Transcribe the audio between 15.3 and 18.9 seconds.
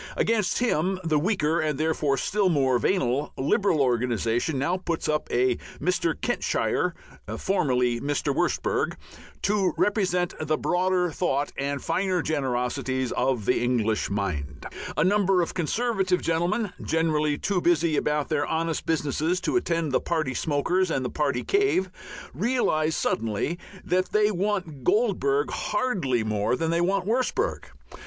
of Conservative gentlemen, generally too busy about their honest